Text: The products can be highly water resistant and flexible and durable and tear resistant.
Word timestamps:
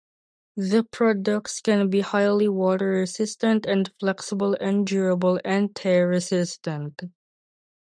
The 0.57 0.83
products 0.83 1.61
can 1.61 1.91
be 1.91 1.99
highly 1.99 2.49
water 2.49 2.87
resistant 2.87 3.67
and 3.67 3.93
flexible 3.99 4.57
and 4.59 4.83
durable 4.87 5.39
and 5.45 5.75
tear 5.75 6.07
resistant. 6.07 7.03